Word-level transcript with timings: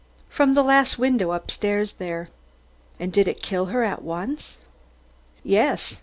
"From 0.29 0.55
the 0.55 0.63
last 0.63 0.97
window 0.97 1.31
upstairs 1.31 1.91
there." 1.93 2.29
"And 2.99 3.13
did 3.13 3.27
it 3.27 3.43
kill 3.43 3.65
her 3.67 3.83
at 3.83 4.01
once?" 4.01 4.57
"Yes. 5.43 5.99